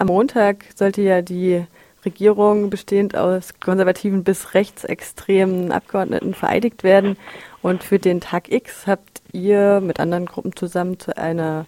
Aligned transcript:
Am 0.00 0.06
Montag 0.06 0.64
sollte 0.76 1.02
ja 1.02 1.22
die 1.22 1.64
Regierung 2.04 2.70
bestehend 2.70 3.16
aus 3.16 3.58
konservativen 3.58 4.22
bis 4.22 4.54
rechtsextremen 4.54 5.72
Abgeordneten 5.72 6.34
vereidigt 6.34 6.84
werden. 6.84 7.16
Und 7.62 7.82
für 7.82 7.98
den 7.98 8.20
Tag 8.20 8.52
X 8.52 8.86
habt 8.86 9.20
ihr 9.32 9.80
mit 9.80 9.98
anderen 9.98 10.26
Gruppen 10.26 10.54
zusammen 10.54 11.00
zu 11.00 11.16
einer 11.16 11.66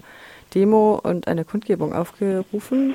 Demo 0.54 1.00
und 1.02 1.26
einer 1.26 1.42
Kundgebung 1.42 1.92
aufgerufen. 1.92 2.94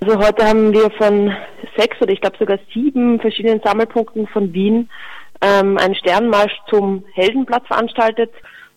Also 0.00 0.18
heute 0.18 0.48
haben 0.48 0.72
wir 0.72 0.90
von 0.92 1.30
sechs 1.76 2.00
oder 2.00 2.12
ich 2.12 2.22
glaube 2.22 2.38
sogar 2.38 2.58
sieben 2.72 3.20
verschiedenen 3.20 3.60
Sammelpunkten 3.62 4.26
von 4.28 4.54
Wien 4.54 4.88
ähm, 5.42 5.76
einen 5.76 5.94
Sternmarsch 5.94 6.56
zum 6.70 7.04
Heldenplatz 7.12 7.66
veranstaltet. 7.66 8.30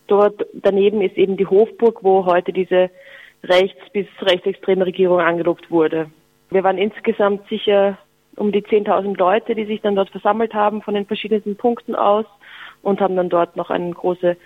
Dort 0.07 0.45
daneben 0.53 1.01
ist 1.01 1.15
eben 1.15 1.37
die 1.37 1.47
Hofburg, 1.47 2.03
wo 2.03 2.25
heute 2.25 2.51
diese 2.51 2.89
rechts- 3.47 3.89
bis 3.93 4.07
rechtsextreme 4.21 4.85
Regierung 4.85 5.19
angelobt 5.19 5.71
wurde. 5.71 6.09
Wir 6.49 6.63
waren 6.63 6.77
insgesamt 6.77 7.47
sicher 7.49 7.97
um 8.35 8.51
die 8.51 8.61
10.000 8.63 9.17
Leute, 9.17 9.55
die 9.55 9.65
sich 9.65 9.81
dann 9.81 9.95
dort 9.95 10.09
versammelt 10.09 10.53
haben 10.53 10.81
von 10.81 10.93
den 10.93 11.05
verschiedensten 11.05 11.55
Punkten 11.55 11.95
aus 11.95 12.25
und 12.83 13.01
haben 13.01 13.15
dann 13.15 13.29
dort 13.29 13.55
noch 13.55 13.69
eine 13.69 13.91
große 13.91 14.37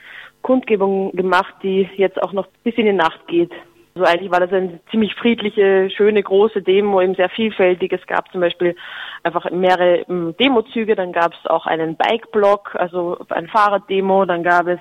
Kundgebung 0.42 1.12
gemacht, 1.12 1.54
die 1.62 1.88
jetzt 1.98 2.22
auch 2.22 2.34
noch 2.34 2.48
bis 2.64 2.76
in 2.76 2.86
die 2.86 2.94
Nacht 2.94 3.28
geht. 3.28 3.52
Also 3.94 4.08
eigentlich 4.08 4.32
war 4.32 4.40
das 4.40 4.54
eine 4.54 4.80
ziemlich 4.90 5.14
friedliche, 5.16 5.90
schöne, 5.90 6.24
große 6.24 6.62
Demo, 6.62 7.02
eben 7.02 7.16
sehr 7.16 7.30
vielfältig. 7.30 7.92
Es 7.92 8.08
gab 8.08 8.32
zum 8.32 8.40
Beispiel 8.40 8.76
einfach 9.24 9.50
mehrere 9.52 10.06
ähm, 10.10 10.34
Demozüge, 10.40 10.96
dann 10.96 11.12
gab 11.12 11.34
es 11.34 11.50
auch 11.50 11.66
einen 11.66 11.98
Bike-Block, 11.98 12.76
also 12.76 13.18
ein 13.30 13.48
Fahrraddemo, 13.48 14.26
dann 14.26 14.44
gab 14.44 14.68
es 14.68 14.80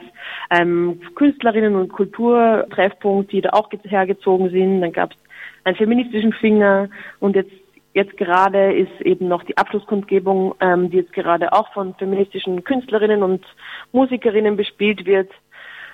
ähm, 0.50 1.00
Künstlerinnen- 1.16 1.74
und 1.74 1.92
Kulturtreffpunkt, 1.92 3.32
die 3.32 3.40
da 3.40 3.50
auch 3.50 3.68
hergezogen 3.82 4.50
sind, 4.50 4.80
dann 4.80 4.92
gab 4.92 5.10
es 5.10 5.16
einen 5.64 5.76
feministischen 5.76 6.32
Finger 6.32 6.88
und 7.18 7.36
jetzt 7.36 7.52
Jetzt 7.92 8.16
gerade 8.16 8.72
ist 8.72 9.00
eben 9.00 9.26
noch 9.26 9.42
die 9.42 9.56
Abschlusskundgebung, 9.56 10.54
ähm, 10.60 10.90
die 10.90 10.98
jetzt 10.98 11.12
gerade 11.12 11.52
auch 11.52 11.72
von 11.72 11.94
feministischen 11.94 12.62
Künstlerinnen 12.62 13.24
und 13.24 13.44
Musikerinnen 13.90 14.56
bespielt 14.56 15.06
wird. 15.06 15.28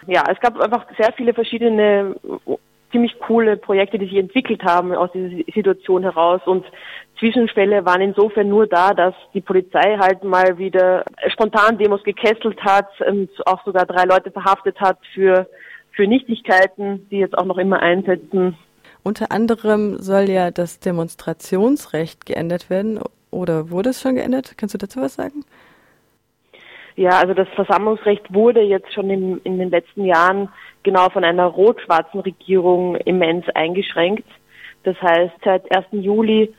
Ja, 0.06 0.22
es 0.30 0.38
gab 0.40 0.60
einfach 0.60 0.84
sehr 0.98 1.12
viele 1.14 1.32
verschiedene 1.32 2.14
ziemlich 2.96 3.18
coole 3.18 3.58
Projekte, 3.58 3.98
die 3.98 4.06
sich 4.06 4.16
entwickelt 4.16 4.62
haben 4.64 4.94
aus 4.94 5.10
dieser 5.12 5.44
Situation 5.54 6.02
heraus 6.02 6.40
und 6.46 6.64
Zwischenfälle 7.18 7.84
waren 7.84 8.00
insofern 8.00 8.48
nur 8.48 8.66
da, 8.66 8.94
dass 8.94 9.14
die 9.34 9.42
Polizei 9.42 9.98
halt 9.98 10.24
mal 10.24 10.56
wieder 10.56 11.04
spontan 11.28 11.76
Demos 11.76 12.02
gekesselt 12.04 12.58
hat 12.62 12.88
und 13.06 13.28
auch 13.46 13.62
sogar 13.64 13.84
drei 13.84 14.04
Leute 14.04 14.30
verhaftet 14.30 14.80
hat 14.80 14.98
für, 15.12 15.46
für 15.92 16.06
Nichtigkeiten, 16.06 17.06
die 17.10 17.18
jetzt 17.18 17.36
auch 17.36 17.44
noch 17.44 17.58
immer 17.58 17.80
einsetzen. 17.80 18.56
Unter 19.02 19.30
anderem 19.30 19.98
soll 19.98 20.30
ja 20.30 20.50
das 20.50 20.80
Demonstrationsrecht 20.80 22.24
geändert 22.24 22.70
werden 22.70 22.98
oder 23.30 23.70
wurde 23.70 23.90
es 23.90 24.00
schon 24.00 24.14
geändert? 24.14 24.54
Kannst 24.56 24.74
du 24.74 24.78
dazu 24.78 25.00
was 25.00 25.14
sagen? 25.14 25.44
Ja, 26.96 27.10
also 27.20 27.34
das 27.34 27.48
Versammlungsrecht 27.54 28.32
wurde 28.32 28.62
jetzt 28.62 28.92
schon 28.94 29.10
in, 29.10 29.38
in 29.44 29.58
den 29.58 29.70
letzten 29.70 30.06
Jahren 30.06 30.48
genau 30.82 31.10
von 31.10 31.24
einer 31.24 31.44
rot-schwarzen 31.44 32.20
Regierung 32.20 32.96
immens 32.96 33.44
eingeschränkt. 33.54 34.26
Das 34.82 34.96
heißt, 35.02 35.34
seit 35.44 35.76
1. 35.76 35.86
Juli 35.92 36.54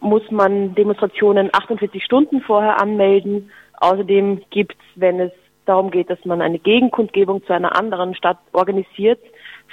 muss 0.00 0.22
man 0.30 0.74
Demonstrationen 0.74 1.50
48 1.52 2.02
Stunden 2.02 2.40
vorher 2.40 2.80
anmelden. 2.80 3.50
Außerdem 3.80 4.42
gibt 4.50 4.72
es, 4.72 5.00
wenn 5.00 5.20
es 5.20 5.32
darum 5.66 5.90
geht, 5.90 6.08
dass 6.08 6.24
man 6.24 6.40
eine 6.40 6.58
Gegenkundgebung 6.58 7.44
zu 7.44 7.52
einer 7.52 7.76
anderen 7.78 8.14
Stadt 8.14 8.38
organisiert, 8.52 9.20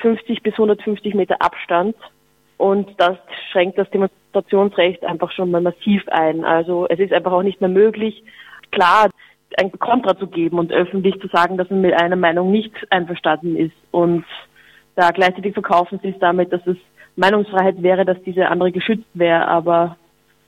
50 0.01 0.43
bis 0.43 0.53
150 0.53 1.13
Meter 1.13 1.41
Abstand. 1.41 1.95
Und 2.57 2.89
das 2.97 3.17
schränkt 3.51 3.77
das 3.77 3.89
Demonstrationsrecht 3.91 5.05
einfach 5.05 5.31
schon 5.31 5.49
mal 5.49 5.61
massiv 5.61 6.05
ein. 6.09 6.43
Also 6.43 6.87
es 6.89 6.99
ist 6.99 7.13
einfach 7.13 7.31
auch 7.31 7.43
nicht 7.43 7.61
mehr 7.61 7.69
möglich, 7.69 8.21
klar, 8.71 9.09
ein 9.57 9.71
Kontra 9.71 10.17
zu 10.17 10.27
geben 10.27 10.59
und 10.59 10.71
öffentlich 10.71 11.19
zu 11.19 11.27
sagen, 11.27 11.57
dass 11.57 11.69
man 11.69 11.81
mit 11.81 11.93
einer 11.93 12.15
Meinung 12.15 12.51
nicht 12.51 12.73
einverstanden 12.89 13.55
ist. 13.55 13.75
Und 13.91 14.25
da 14.95 15.11
gleichzeitig 15.11 15.53
verkaufen 15.53 15.99
sie 16.01 16.09
es 16.09 16.19
damit, 16.19 16.53
dass 16.53 16.65
es 16.67 16.77
Meinungsfreiheit 17.15 17.81
wäre, 17.81 18.05
dass 18.05 18.21
diese 18.23 18.47
andere 18.47 18.71
geschützt 18.71 19.07
wäre. 19.13 19.47
Aber 19.47 19.97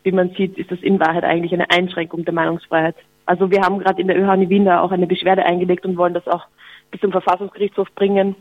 wie 0.04 0.12
man 0.12 0.30
sieht, 0.32 0.58
ist 0.58 0.72
das 0.72 0.80
in 0.80 1.00
Wahrheit 1.00 1.24
eigentlich 1.24 1.54
eine 1.54 1.70
Einschränkung 1.70 2.26
der 2.26 2.34
Meinungsfreiheit. 2.34 2.96
Also 3.26 3.50
wir 3.52 3.62
haben 3.62 3.80
gerade 3.80 4.02
in 4.02 4.08
der 4.08 4.18
ÖHN 4.18 4.50
Wien 4.50 4.66
da 4.66 4.82
auch 4.82 4.92
eine 4.92 5.08
Beschwerde 5.08 5.46
eingelegt 5.46 5.86
und 5.86 5.98
wollen 5.98 6.14
das 6.14 6.28
auch 6.28 6.46
bis 6.90 7.02
zum 7.02 7.12
Verfassungsgerichtshof 7.12 7.88
bringen, 7.96 8.36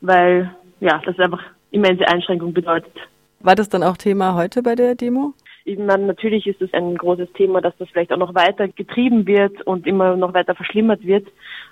weil 0.00 0.50
ja, 0.80 1.00
das 1.04 1.18
einfach 1.18 1.42
immense 1.70 2.06
Einschränkung 2.06 2.52
bedeutet. 2.52 2.92
War 3.40 3.54
das 3.54 3.68
dann 3.68 3.82
auch 3.82 3.96
Thema 3.96 4.34
heute 4.34 4.62
bei 4.62 4.74
der 4.74 4.94
Demo? 4.94 5.32
Ich 5.68 5.78
meine, 5.80 6.06
natürlich 6.06 6.46
ist 6.46 6.62
es 6.62 6.72
ein 6.72 6.96
großes 6.96 7.32
Thema, 7.32 7.60
dass 7.60 7.76
das 7.78 7.88
vielleicht 7.88 8.12
auch 8.12 8.18
noch 8.18 8.36
weiter 8.36 8.68
getrieben 8.68 9.26
wird 9.26 9.62
und 9.62 9.84
immer 9.84 10.14
noch 10.14 10.32
weiter 10.32 10.54
verschlimmert 10.54 11.04
wird. 11.04 11.26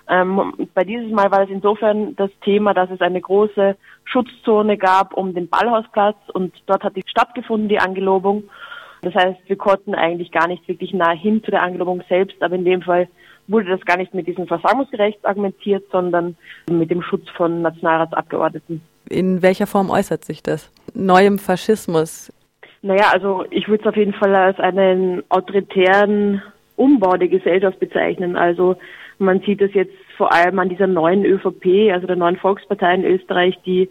Ähm, 0.09 0.67
bei 0.73 0.83
dieses 0.83 1.09
Mal 1.13 1.31
war 1.31 1.43
es 1.43 1.49
insofern 1.49 2.13
das 2.17 2.29
Thema, 2.43 2.73
dass 2.73 2.91
es 2.91 2.99
eine 2.99 3.21
große 3.21 3.77
Schutzzone 4.03 4.77
gab 4.77 5.13
um 5.13 5.33
den 5.33 5.47
Ballhausplatz 5.47 6.17
und 6.33 6.53
dort 6.65 6.83
hat 6.83 6.97
die 6.97 7.03
stattgefunden, 7.07 7.69
die 7.69 7.79
Angelobung. 7.79 8.43
Das 9.01 9.15
heißt, 9.15 9.39
wir 9.47 9.55
konnten 9.55 9.95
eigentlich 9.95 10.29
gar 10.33 10.49
nicht 10.49 10.67
wirklich 10.67 10.93
nahe 10.93 11.15
hin 11.15 11.41
zu 11.41 11.51
der 11.51 11.63
Angelobung 11.63 12.03
selbst, 12.09 12.35
aber 12.43 12.55
in 12.55 12.65
dem 12.65 12.81
Fall 12.81 13.07
wurde 13.47 13.69
das 13.69 13.85
gar 13.85 13.95
nicht 13.95 14.13
mit 14.13 14.27
diesem 14.27 14.45
Versammlungsgerecht 14.45 15.25
argumentiert, 15.25 15.85
sondern 15.89 16.35
mit 16.69 16.91
dem 16.91 17.01
Schutz 17.01 17.29
von 17.29 17.61
Nationalratsabgeordneten. 17.61 18.81
In 19.09 19.41
welcher 19.41 19.67
Form 19.67 19.89
äußert 19.89 20.25
sich 20.25 20.43
das? 20.43 20.69
Neuem 20.93 21.39
Faschismus 21.39 22.33
naja, 22.85 23.09
also 23.13 23.45
ich 23.49 23.67
würde 23.67 23.81
es 23.81 23.87
auf 23.89 23.97
jeden 23.97 24.13
Fall 24.13 24.35
als 24.35 24.59
einen 24.59 25.23
autoritären 25.29 26.43
Umbau 26.75 27.17
der 27.17 27.29
Gesellschaft 27.29 27.79
bezeichnen. 27.79 28.35
Also 28.37 28.75
man 29.17 29.39
sieht 29.39 29.59
es 29.61 29.73
jetzt 29.73 29.95
vor 30.17 30.31
allem 30.31 30.59
an 30.59 30.69
dieser 30.69 30.85
neuen 30.85 31.25
ÖVP, 31.25 31.91
also 31.91 32.05
der 32.05 32.15
neuen 32.15 32.37
Volkspartei 32.37 32.93
in 32.93 33.03
Österreich, 33.03 33.57
die 33.65 33.89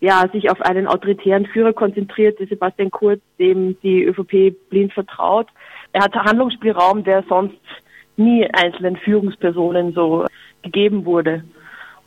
ja 0.00 0.28
sich 0.32 0.50
auf 0.50 0.60
einen 0.60 0.88
autoritären 0.88 1.46
Führer 1.46 1.72
konzentriert, 1.72 2.36
Sebastian 2.38 2.90
Kurz, 2.90 3.20
dem 3.38 3.80
die 3.80 4.02
ÖVP 4.02 4.56
blind 4.70 4.92
vertraut. 4.92 5.46
Er 5.92 6.02
hat 6.02 6.14
Handlungsspielraum, 6.16 7.04
der 7.04 7.22
sonst 7.28 7.54
nie 8.16 8.44
einzelnen 8.52 8.96
Führungspersonen 8.96 9.92
so 9.92 10.26
gegeben 10.62 11.04
wurde. 11.04 11.44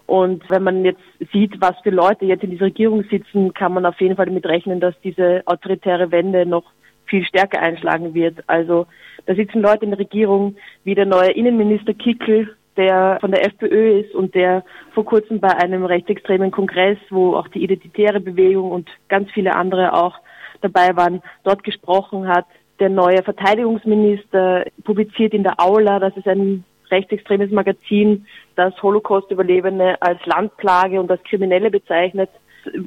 Und 0.07 0.47
wenn 0.49 0.63
man 0.63 0.85
jetzt 0.85 1.01
sieht, 1.31 1.59
was 1.59 1.75
für 1.81 1.89
Leute 1.89 2.25
jetzt 2.25 2.43
in 2.43 2.51
dieser 2.51 2.65
Regierung 2.65 3.03
sitzen, 3.09 3.53
kann 3.53 3.73
man 3.73 3.85
auf 3.85 3.99
jeden 3.99 4.15
Fall 4.15 4.27
damit 4.27 4.45
rechnen, 4.45 4.79
dass 4.79 4.93
diese 5.03 5.41
autoritäre 5.45 6.11
Wende 6.11 6.45
noch 6.45 6.63
viel 7.05 7.25
stärker 7.25 7.61
einschlagen 7.61 8.13
wird. 8.13 8.43
Also 8.47 8.87
da 9.25 9.35
sitzen 9.35 9.61
Leute 9.61 9.85
in 9.85 9.91
der 9.91 9.99
Regierung 9.99 10.55
wie 10.83 10.95
der 10.95 11.05
neue 11.05 11.31
Innenminister 11.31 11.93
Kickel, 11.93 12.55
der 12.77 13.17
von 13.21 13.31
der 13.31 13.45
FPÖ 13.45 13.99
ist 14.01 14.13
und 14.13 14.35
der 14.35 14.63
vor 14.93 15.05
kurzem 15.05 15.39
bei 15.39 15.49
einem 15.49 15.85
rechtsextremen 15.85 16.51
Kongress, 16.51 16.97
wo 17.09 17.35
auch 17.35 17.47
die 17.47 17.63
Identitäre 17.63 18.19
Bewegung 18.19 18.71
und 18.71 18.89
ganz 19.07 19.31
viele 19.31 19.55
andere 19.55 19.93
auch 19.93 20.19
dabei 20.61 20.95
waren, 20.95 21.21
dort 21.43 21.63
gesprochen 21.63 22.27
hat. 22.27 22.45
Der 22.79 22.89
neue 22.89 23.23
Verteidigungsminister 23.23 24.65
publiziert 24.83 25.33
in 25.33 25.43
der 25.43 25.59
Aula, 25.59 25.99
das 25.99 26.15
ist 26.17 26.27
ein 26.27 26.65
rechtsextremes 26.91 27.51
Magazin, 27.51 28.25
das 28.55 28.73
Holocaust-Überlebende 28.81 30.01
als 30.01 30.25
Landplage 30.25 30.99
und 30.99 31.09
als 31.11 31.23
Kriminelle 31.23 31.69
bezeichnet. 31.71 32.29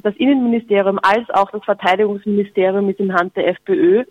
Das 0.03 0.15
Innenministerium 0.17 0.99
als 1.01 1.29
auch 1.29 1.51
das 1.51 1.63
Verteidigungsministerium 1.63 2.89
ist 2.89 2.99
in 2.99 3.13
Hand 3.13 3.35
der 3.35 3.47
FPÖ. 3.47 4.03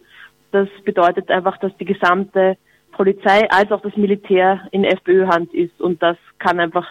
Das 0.50 0.68
bedeutet 0.84 1.30
einfach, 1.30 1.58
dass 1.58 1.76
die 1.76 1.84
gesamte 1.84 2.56
Polizei 2.92 3.48
als 3.50 3.70
auch 3.70 3.82
das 3.82 3.96
Militär 3.96 4.66
in 4.70 4.84
FPÖ-Hand 4.84 5.52
ist. 5.54 5.80
Und 5.80 6.02
das 6.02 6.16
kann 6.38 6.58
einfach 6.58 6.86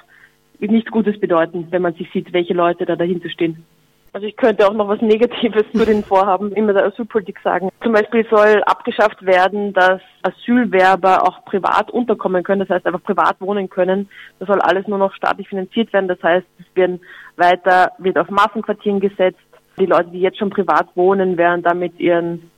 nichts 0.59 0.91
Gutes 0.91 1.19
bedeuten, 1.19 1.67
wenn 1.69 1.81
man 1.81 1.93
sich 1.93 2.09
sieht, 2.11 2.33
welche 2.33 2.53
Leute 2.53 2.85
da 2.85 2.95
dahinter 2.95 3.29
stehen. 3.29 3.65
Also 4.13 4.25
ich 4.25 4.35
könnte 4.35 4.67
auch 4.67 4.73
noch 4.73 4.87
was 4.87 5.01
Negatives 5.01 5.65
zu 5.73 5.85
den 5.85 6.03
Vorhaben 6.03 6.51
immer 6.53 6.73
der 6.73 6.85
Asylpolitik 6.85 7.39
sagen. 7.43 7.69
Zum 7.83 7.93
Beispiel 7.93 8.25
soll 8.29 8.63
abgeschafft 8.65 9.23
werden, 9.25 9.73
dass 9.73 10.01
Asylwerber 10.23 11.23
auch 11.23 11.45
privat 11.45 11.91
unterkommen 11.91 12.43
können, 12.43 12.61
das 12.61 12.69
heißt 12.69 12.85
einfach 12.87 13.03
privat 13.03 13.39
wohnen 13.39 13.69
können. 13.69 14.09
Das 14.39 14.47
soll 14.47 14.59
alles 14.61 14.87
nur 14.87 14.97
noch 14.97 15.13
staatlich 15.13 15.47
finanziert 15.49 15.93
werden. 15.93 16.07
Das 16.07 16.21
heißt, 16.23 16.47
es 16.59 16.65
werden 16.75 16.99
weiter, 17.35 17.91
wird 17.99 18.17
auf 18.17 18.29
Massenquartieren 18.29 18.99
gesetzt. 18.99 19.39
Die 19.79 19.85
Leute, 19.85 20.09
die 20.09 20.21
jetzt 20.21 20.39
schon 20.39 20.49
privat 20.49 20.87
wohnen, 20.95 21.37
werden 21.37 21.61
damit 21.61 21.99
ihren 21.99 22.49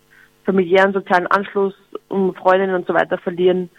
familiären 0.45 0.93
sozialen 0.93 1.27
Anschluss 1.27 1.73
um 2.07 2.33
Freundinnen 2.33 2.75
und 2.75 2.87
so 2.87 2.93
weiter 2.93 3.17
verlieren. 3.17 3.69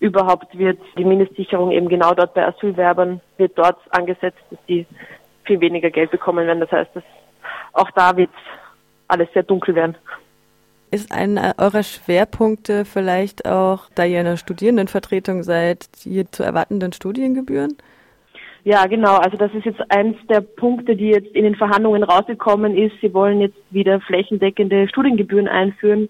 Überhaupt 0.00 0.56
wird 0.56 0.78
die 0.96 1.04
Mindestsicherung 1.04 1.70
eben 1.70 1.88
genau 1.88 2.14
dort 2.14 2.34
bei 2.34 2.46
Asylwerbern 2.46 3.20
wird 3.36 3.56
dort 3.56 3.78
angesetzt, 3.90 4.38
dass 4.50 4.58
die 4.68 4.86
viel 5.44 5.60
weniger 5.60 5.90
Geld 5.90 6.10
bekommen 6.10 6.46
werden. 6.46 6.60
Das 6.60 6.72
heißt, 6.72 6.90
dass 6.94 7.04
auch 7.72 7.90
da 7.92 8.16
wird 8.16 8.30
alles 9.08 9.28
sehr 9.34 9.42
dunkel 9.42 9.74
werden. 9.74 9.96
Ist 10.90 11.12
einer 11.12 11.54
eurer 11.58 11.82
Schwerpunkte 11.82 12.84
vielleicht 12.84 13.46
auch, 13.46 13.90
da 13.94 14.04
ihr 14.04 14.20
eine 14.20 14.36
Studierendenvertretung 14.36 15.42
seid, 15.42 15.88
die 16.04 16.24
zu 16.30 16.44
erwartenden 16.44 16.92
Studiengebühren? 16.92 17.76
Ja, 18.62 18.86
genau. 18.86 19.16
Also 19.16 19.36
das 19.36 19.52
ist 19.54 19.66
jetzt 19.66 19.80
eins 19.90 20.16
der 20.28 20.40
Punkte, 20.40 20.96
die 20.96 21.08
jetzt 21.08 21.34
in 21.34 21.44
den 21.44 21.54
Verhandlungen 21.54 22.02
rausgekommen 22.02 22.76
ist. 22.78 22.94
Sie 23.00 23.12
wollen 23.12 23.40
jetzt 23.40 23.58
wieder 23.70 24.00
flächendeckende 24.00 24.88
Studiengebühren 24.88 25.48
einführen. 25.48 26.08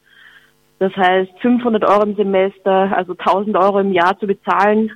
Das 0.79 0.95
heißt 0.97 1.33
500 1.41 1.85
Euro 1.85 2.03
im 2.03 2.17
Semester, 2.17 2.97
also 2.97 3.13
1000 3.13 3.57
Euro 3.57 3.81
im 3.81 3.93
Jahr 3.93 4.19
zu 4.19 4.27
bezahlen, 4.27 4.93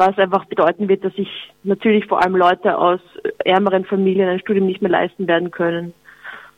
was 0.00 0.18
einfach 0.18 0.46
bedeuten 0.46 0.88
wird, 0.88 1.04
dass 1.04 1.14
sich 1.14 1.28
natürlich 1.62 2.06
vor 2.06 2.22
allem 2.22 2.34
Leute 2.34 2.76
aus 2.76 3.00
ärmeren 3.44 3.84
Familien 3.84 4.28
ein 4.28 4.40
Studium 4.40 4.66
nicht 4.66 4.82
mehr 4.82 4.90
leisten 4.90 5.28
werden 5.28 5.50
können. 5.50 5.92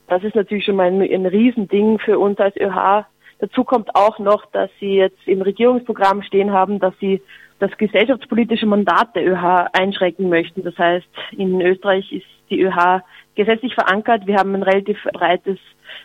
Das 0.09 0.25
ist 0.25 0.35
natürlich 0.35 0.65
schon 0.65 0.77
mal 0.77 0.87
ein, 0.87 1.03
ein 1.03 1.27
Riesending 1.27 1.99
für 1.99 2.19
uns 2.19 2.39
als 2.39 2.57
ÖH. 2.57 3.05
Dazu 3.41 3.65
kommt 3.65 3.95
auch 3.95 4.19
noch, 4.19 4.47
dass 4.53 4.71
sie 4.79 4.95
jetzt 4.95 5.27
im 5.27 5.43
Regierungsprogramm 5.43 6.23
stehen 6.23 6.53
haben, 6.53 6.79
dass 6.79 6.95
sie 7.01 7.21
das 7.59 7.77
gesellschaftspolitische 7.77 8.67
Mandat 8.67 9.15
der 9.15 9.27
ÖH 9.27 9.69
einschränken 9.73 10.29
möchten. 10.29 10.63
Das 10.63 10.79
heißt, 10.79 11.07
in 11.33 11.61
Österreich 11.61 12.11
ist 12.13 12.27
die 12.51 12.61
ÖH 12.63 13.03
gesetzlich 13.35 13.75
verankert. 13.75 14.27
Wir 14.27 14.37
haben 14.37 14.55
ein 14.55 14.63
relativ 14.63 14.99
breites 15.13 15.59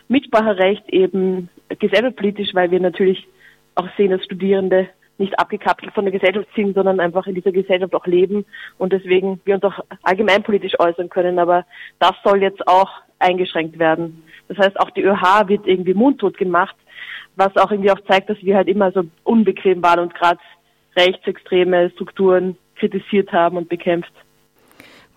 Mitspracherecht 0.08 0.88
eben 0.88 1.48
gesellschaftspolitisch, 1.68 2.54
weil 2.54 2.70
wir 2.70 2.80
natürlich 2.80 3.26
auch 3.74 3.88
sehen, 3.96 4.10
dass 4.10 4.24
Studierende 4.24 4.88
nicht 5.18 5.38
abgekapselt 5.38 5.92
von 5.92 6.04
der 6.04 6.12
Gesellschaft 6.12 6.48
sind, 6.54 6.74
sondern 6.74 7.00
einfach 7.00 7.26
in 7.26 7.34
dieser 7.34 7.52
Gesellschaft 7.52 7.94
auch 7.94 8.06
leben 8.06 8.46
und 8.78 8.92
deswegen 8.92 9.40
wir 9.44 9.56
uns 9.56 9.64
auch 9.64 9.78
allgemeinpolitisch 10.02 10.78
äußern 10.78 11.08
können. 11.08 11.38
Aber 11.38 11.64
das 11.98 12.12
soll 12.24 12.42
jetzt 12.42 12.66
auch 12.66 12.90
eingeschränkt 13.18 13.78
werden. 13.78 14.22
Das 14.48 14.58
heißt, 14.58 14.78
auch 14.80 14.90
die 14.90 15.02
ÖH 15.02 15.48
wird 15.48 15.66
irgendwie 15.66 15.94
mundtot 15.94 16.38
gemacht, 16.38 16.76
was 17.36 17.56
auch 17.56 17.70
irgendwie 17.70 17.90
auch 17.90 18.00
zeigt, 18.08 18.30
dass 18.30 18.42
wir 18.42 18.56
halt 18.56 18.68
immer 18.68 18.92
so 18.92 19.04
unbequem 19.24 19.82
waren 19.82 20.00
und 20.00 20.14
gerade 20.14 20.40
rechtsextreme 20.96 21.90
Strukturen 21.90 22.56
kritisiert 22.76 23.32
haben 23.32 23.56
und 23.56 23.68
bekämpft. 23.68 24.12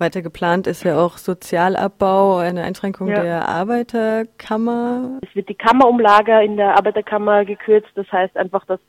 Weiter 0.01 0.23
geplant 0.23 0.65
ist 0.65 0.83
ja 0.83 0.99
auch 0.99 1.17
Sozialabbau, 1.17 2.37
eine 2.37 2.63
Einschränkung 2.63 3.07
ja. 3.07 3.21
der 3.21 3.47
Arbeiterkammer. 3.47 5.19
Es 5.21 5.35
wird 5.35 5.47
die 5.47 5.55
Kammerumlage 5.55 6.43
in 6.43 6.57
der 6.57 6.75
Arbeiterkammer 6.75 7.45
gekürzt. 7.45 7.91
Das 7.93 8.11
heißt 8.11 8.35
einfach, 8.35 8.65
dass 8.65 8.79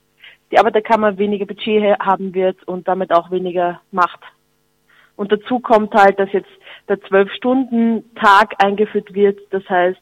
die 0.53 0.59
Arbeiterkammer 0.59 1.19
weniger 1.19 1.47
Budget 1.47 1.99
haben 1.99 2.35
wird 2.35 2.63
und 2.69 2.87
damit 2.87 3.11
auch 3.13 3.31
weniger 3.31 3.81
Macht. 3.91 4.21
Und 5.17 5.33
dazu 5.33 5.61
kommt 5.61 5.95
halt, 5.95 6.19
dass 6.19 6.33
jetzt 6.33 6.51
der 6.89 7.01
Zwölf-Stunden-Tag 7.03 8.55
eingeführt 8.63 9.15
wird. 9.15 9.41
Das 9.51 9.69
heißt, 9.69 10.01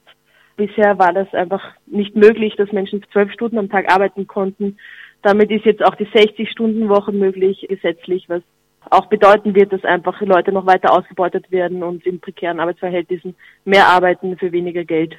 bisher 0.56 0.98
war 0.98 1.12
das 1.12 1.32
einfach 1.34 1.62
nicht 1.86 2.16
möglich, 2.16 2.54
dass 2.56 2.72
Menschen 2.72 3.04
zwölf 3.12 3.32
Stunden 3.32 3.58
am 3.58 3.70
Tag 3.70 3.92
arbeiten 3.92 4.26
konnten. 4.26 4.78
Damit 5.22 5.50
ist 5.50 5.64
jetzt 5.64 5.84
auch 5.84 5.94
die 5.94 6.06
60-Stunden-Woche 6.06 7.12
möglich 7.12 7.66
gesetzlich, 7.68 8.28
was 8.28 8.42
auch 8.88 9.06
bedeuten 9.06 9.54
wird, 9.54 9.72
dass 9.72 9.84
einfach 9.84 10.20
Leute 10.20 10.52
noch 10.52 10.66
weiter 10.66 10.92
ausgebeutet 10.92 11.50
werden 11.50 11.82
und 11.82 12.06
in 12.06 12.18
prekären 12.18 12.60
Arbeitsverhältnissen 12.60 13.36
mehr 13.64 13.86
arbeiten 13.86 14.36
für 14.38 14.52
weniger 14.52 14.84
Geld. 14.84 15.16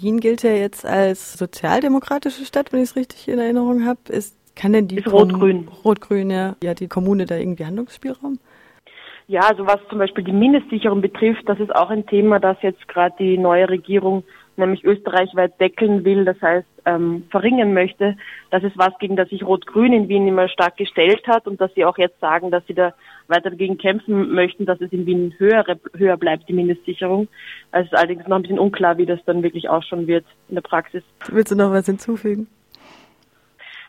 Wien 0.00 0.20
gilt 0.20 0.42
ja 0.42 0.52
jetzt 0.52 0.84
als 0.84 1.34
sozialdemokratische 1.34 2.44
Stadt, 2.44 2.72
wenn 2.72 2.82
ich 2.82 2.90
es 2.90 2.96
richtig 2.96 3.28
in 3.28 3.38
Erinnerung 3.38 3.86
habe. 3.86 4.00
Ist, 4.08 4.36
kann 4.54 4.72
denn 4.72 4.88
die 4.88 5.00
Rot-Grün. 5.00 5.68
Rot-Grün, 5.84 6.30
ja. 6.30 6.56
Ja, 6.62 6.74
die 6.74 6.88
Kommune 6.88 7.26
da 7.26 7.36
irgendwie 7.36 7.64
Handlungsspielraum? 7.64 8.38
Ja, 9.28 9.40
also 9.40 9.66
was 9.66 9.78
zum 9.90 9.98
Beispiel 9.98 10.24
die 10.24 10.32
Mindestsicherung 10.32 11.00
betrifft, 11.00 11.42
das 11.46 11.58
ist 11.58 11.74
auch 11.74 11.90
ein 11.90 12.06
Thema, 12.06 12.38
das 12.38 12.56
jetzt 12.62 12.86
gerade 12.86 13.14
die 13.18 13.38
neue 13.38 13.68
Regierung 13.68 14.22
nämlich 14.58 14.84
österreichweit 14.84 15.60
deckeln 15.60 16.04
will, 16.04 16.24
das 16.24 16.40
heißt 16.40 16.66
ähm, 16.84 17.24
verringern 17.30 17.74
möchte. 17.74 18.16
Das 18.50 18.62
ist 18.62 18.78
was, 18.78 18.96
gegen 18.98 19.16
das 19.16 19.28
sich 19.28 19.42
Rot-Grün 19.42 19.92
in 19.92 20.08
Wien 20.08 20.26
immer 20.26 20.48
stark 20.48 20.76
gestellt 20.76 21.26
hat 21.26 21.46
und 21.46 21.60
dass 21.60 21.72
sie 21.74 21.84
auch 21.84 21.98
jetzt 21.98 22.20
sagen, 22.20 22.50
dass 22.50 22.66
sie 22.66 22.74
da 22.74 22.94
weiter 23.28 23.50
dagegen 23.50 23.76
kämpfen 23.76 24.32
möchten, 24.32 24.66
dass 24.66 24.80
es 24.80 24.92
in 24.92 25.04
Wien 25.06 25.34
höher, 25.38 25.64
höher 25.96 26.16
bleibt, 26.16 26.48
die 26.48 26.52
Mindestsicherung. 26.52 27.28
Also 27.72 27.86
es 27.86 27.92
ist 27.92 27.98
allerdings 27.98 28.26
noch 28.28 28.36
ein 28.36 28.42
bisschen 28.42 28.58
unklar, 28.58 28.98
wie 28.98 29.06
das 29.06 29.20
dann 29.26 29.42
wirklich 29.42 29.68
ausschauen 29.68 30.06
wird 30.06 30.24
in 30.48 30.54
der 30.54 30.62
Praxis. 30.62 31.02
Willst 31.28 31.50
du 31.50 31.56
noch 31.56 31.72
was 31.72 31.86
hinzufügen? 31.86 32.46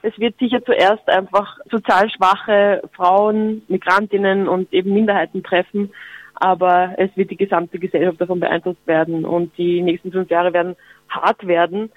Es 0.01 0.17
wird 0.19 0.37
sicher 0.37 0.63
zuerst 0.63 1.07
einfach 1.09 1.57
sozial 1.71 2.09
schwache 2.09 2.81
Frauen, 2.93 3.63
Migrantinnen 3.67 4.47
und 4.47 4.71
eben 4.71 4.93
Minderheiten 4.93 5.43
treffen 5.43 5.91
aber 6.39 6.93
es 6.97 7.09
wird 7.15 7.31
die 7.31 7.37
gesamte 7.37 7.79
Gesellschaft 7.79 8.21
davon 8.21 8.39
beeinflusst 8.39 8.85
werden 8.85 9.25
und 9.25 9.57
die 9.57 9.81
nächsten 9.81 10.11
fünf 10.11 10.29
Jahre 10.29 10.53
werden 10.53 10.75
hart 11.09 11.45
werden. 11.47 11.91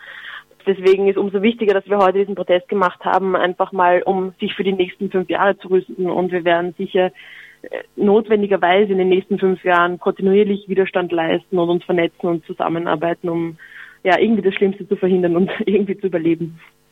Deswegen 0.66 1.08
ist 1.08 1.16
umso 1.16 1.42
wichtiger, 1.42 1.74
dass 1.74 1.88
wir 1.88 1.98
heute 1.98 2.18
diesen 2.18 2.34
Protest 2.34 2.68
gemacht 2.68 3.04
haben, 3.04 3.34
einfach 3.34 3.72
mal, 3.72 4.02
um 4.02 4.34
sich 4.40 4.54
für 4.54 4.64
die 4.64 4.72
nächsten 4.72 5.10
fünf 5.10 5.28
Jahre 5.30 5.56
zu 5.58 5.68
rüsten. 5.68 6.10
Und 6.10 6.32
wir 6.32 6.44
werden 6.44 6.74
sicher 6.76 7.12
äh, 7.62 7.82
notwendigerweise 7.96 8.92
in 8.92 8.98
den 8.98 9.08
nächsten 9.08 9.38
fünf 9.38 9.64
Jahren 9.64 9.98
kontinuierlich 9.98 10.68
Widerstand 10.68 11.12
leisten 11.12 11.58
und 11.58 11.70
uns 11.70 11.84
vernetzen 11.84 12.28
und 12.28 12.44
zusammenarbeiten, 12.44 13.28
um 13.28 13.58
ja 14.02 14.18
irgendwie 14.18 14.42
das 14.42 14.54
Schlimmste 14.54 14.86
zu 14.86 14.96
verhindern 14.96 15.36
und 15.36 15.50
irgendwie 15.66 15.98
zu 15.98 16.08
überleben. 16.08 16.60